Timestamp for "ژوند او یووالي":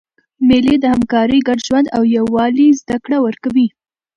1.67-2.67